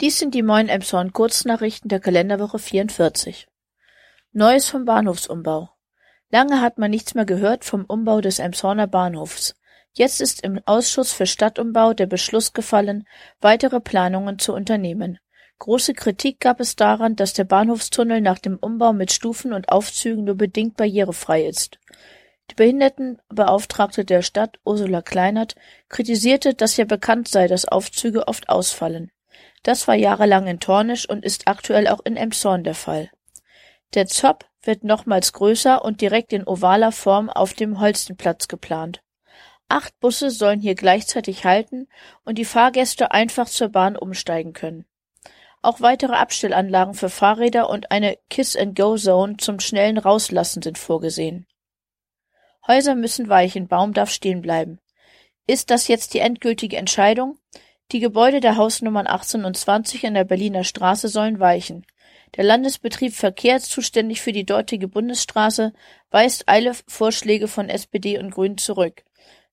[0.00, 3.48] Dies sind die Moin Emshorn Kurznachrichten der Kalenderwoche 44.
[4.32, 5.68] Neues vom Bahnhofsumbau.
[6.30, 9.56] Lange hat man nichts mehr gehört vom Umbau des Emshorner Bahnhofs.
[9.92, 13.06] Jetzt ist im Ausschuss für Stadtumbau der Beschluss gefallen,
[13.42, 15.18] weitere Planungen zu unternehmen.
[15.58, 20.24] Große Kritik gab es daran, dass der Bahnhofstunnel nach dem Umbau mit Stufen und Aufzügen
[20.24, 21.78] nur bedingt barrierefrei ist.
[22.50, 25.56] Die Behindertenbeauftragte der Stadt, Ursula Kleinert,
[25.90, 29.10] kritisierte, dass ja bekannt sei, dass Aufzüge oft ausfallen.
[29.62, 33.10] Das war jahrelang in Tornisch und ist aktuell auch in Emshorn der Fall.
[33.94, 39.02] Der Zopp wird nochmals größer und direkt in ovaler Form auf dem Holstenplatz geplant.
[39.68, 41.88] Acht Busse sollen hier gleichzeitig halten
[42.24, 44.84] und die Fahrgäste einfach zur Bahn umsteigen können.
[45.62, 51.46] Auch weitere Abstellanlagen für Fahrräder und eine Kiss-and-Go-Zone zum schnellen Rauslassen sind vorgesehen.
[52.66, 54.80] Häuser müssen weichen, Baum darf stehen bleiben.
[55.46, 57.38] Ist das jetzt die endgültige Entscheidung?
[57.92, 61.84] Die Gebäude der Hausnummern 18 und 20 an der Berliner Straße sollen weichen.
[62.36, 65.72] Der Landesbetrieb Verkehr, zuständig für die dortige Bundesstraße,
[66.12, 69.02] weist alle Vorschläge von SPD und Grünen zurück.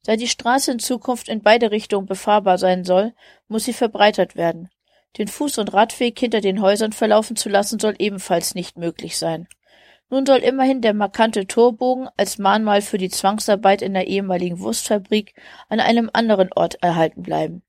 [0.06, 3.16] Da die Straße in Zukunft in beide Richtungen befahrbar sein soll,
[3.48, 4.70] muss sie verbreitert werden.
[5.17, 9.48] Den Fuß- und Radweg hinter den Häusern verlaufen zu lassen, soll ebenfalls nicht möglich sein.
[10.11, 15.33] Nun soll immerhin der markante Torbogen als Mahnmal für die Zwangsarbeit in der ehemaligen Wurstfabrik
[15.70, 17.64] an einem anderen Ort erhalten bleiben.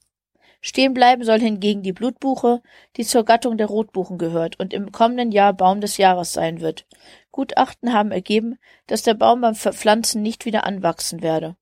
[0.60, 2.62] Stehen bleiben soll hingegen die Blutbuche,
[2.96, 6.86] die zur Gattung der Rotbuchen gehört und im kommenden Jahr Baum des Jahres sein wird.
[7.30, 11.56] Gutachten haben ergeben, dass der Baum beim Verpflanzen nicht wieder anwachsen werde.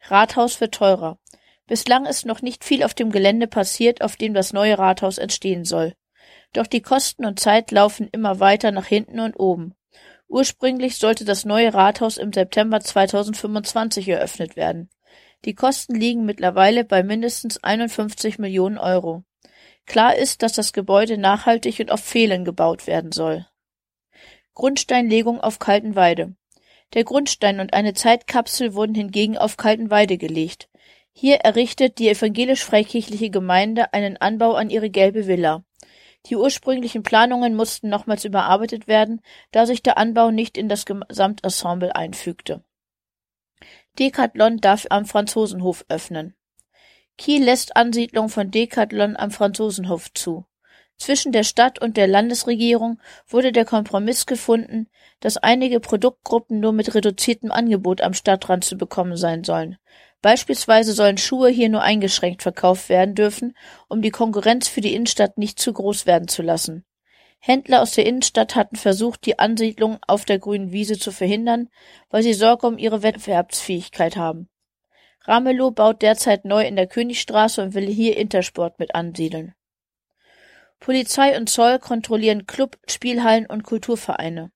[0.00, 1.18] Rathaus wird teurer.
[1.68, 5.64] Bislang ist noch nicht viel auf dem Gelände passiert, auf dem das neue Rathaus entstehen
[5.64, 5.94] soll.
[6.52, 9.74] Doch die Kosten und Zeit laufen immer weiter nach hinten und oben.
[10.28, 14.90] Ursprünglich sollte das neue Rathaus im September 2025 eröffnet werden.
[15.44, 19.24] Die Kosten liegen mittlerweile bei mindestens 51 Millionen Euro.
[19.86, 23.46] Klar ist, dass das Gebäude nachhaltig und auf Pfählen gebaut werden soll.
[24.54, 26.34] Grundsteinlegung auf Kaltenweide.
[26.94, 30.68] Der Grundstein und eine Zeitkapsel wurden hingegen auf Kaltenweide gelegt.
[31.12, 35.64] Hier errichtet die evangelisch-freikirchliche Gemeinde einen Anbau an ihre gelbe Villa.
[36.26, 39.20] Die ursprünglichen Planungen mussten nochmals überarbeitet werden,
[39.50, 42.62] da sich der Anbau nicht in das Gesamtensemble einfügte.
[43.98, 46.34] Decathlon darf am Franzosenhof öffnen.
[47.18, 50.46] Kiel lässt Ansiedlung von Decathlon am Franzosenhof zu.
[50.96, 54.88] Zwischen der Stadt und der Landesregierung wurde der Kompromiss gefunden,
[55.20, 59.78] dass einige Produktgruppen nur mit reduziertem Angebot am Stadtrand zu bekommen sein sollen.
[60.22, 63.56] Beispielsweise sollen Schuhe hier nur eingeschränkt verkauft werden dürfen,
[63.88, 66.84] um die Konkurrenz für die Innenstadt nicht zu groß werden zu lassen.
[67.44, 71.68] Händler aus der Innenstadt hatten versucht, die Ansiedlung auf der grünen Wiese zu verhindern,
[72.08, 74.48] weil sie Sorge um ihre Wettbewerbsfähigkeit haben.
[75.24, 79.54] Ramelow baut derzeit neu in der Königstraße und will hier Intersport mit ansiedeln.
[80.78, 84.52] Polizei und Zoll kontrollieren Club, Spielhallen und Kulturvereine.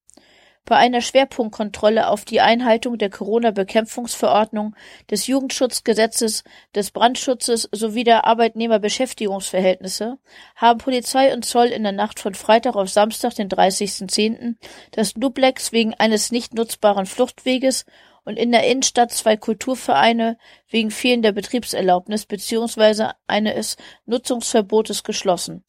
[0.69, 4.75] Bei einer Schwerpunktkontrolle auf die Einhaltung der Corona-Bekämpfungsverordnung,
[5.09, 6.43] des Jugendschutzgesetzes,
[6.75, 10.19] des Brandschutzes sowie der Arbeitnehmerbeschäftigungsverhältnisse
[10.57, 14.57] haben Polizei und Zoll in der Nacht von Freitag auf Samstag, den 30.10.,
[14.91, 17.87] das Duplex wegen eines nicht nutzbaren Fluchtweges
[18.25, 20.37] und in der Innenstadt zwei Kulturvereine
[20.69, 23.13] wegen fehlender Betriebserlaubnis bzw.
[23.29, 25.63] eines Nutzungsverbotes geschlossen.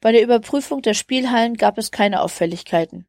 [0.00, 3.06] Bei der Überprüfung der Spielhallen gab es keine Auffälligkeiten.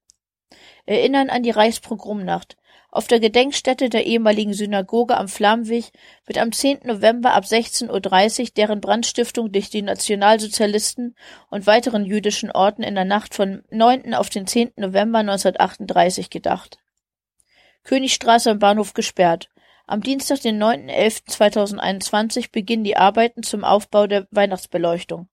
[0.85, 2.57] Erinnern an die Reichspogromnacht.
[2.91, 5.85] Auf der Gedenkstätte der ehemaligen Synagoge am Flammweg
[6.27, 6.81] wird am 10.
[6.83, 11.15] November ab 16.30 Uhr deren Brandstiftung durch die Nationalsozialisten
[11.49, 14.13] und weiteren jüdischen Orten in der Nacht vom 9.
[14.13, 14.73] auf den 10.
[14.75, 16.77] November 1938 gedacht.
[17.83, 19.49] Königstraße am Bahnhof gesperrt.
[19.87, 25.27] Am Dienstag, den 9.11.2021 beginnen die Arbeiten zum Aufbau der Weihnachtsbeleuchtung.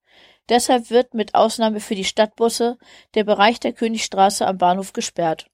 [0.51, 2.77] Deshalb wird mit Ausnahme für die Stadtbusse
[3.15, 5.47] der Bereich der Königstraße am Bahnhof gesperrt.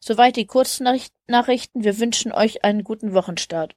[0.00, 1.84] Soweit die Kurznachrichten.
[1.84, 3.76] Wir wünschen euch einen guten Wochenstart.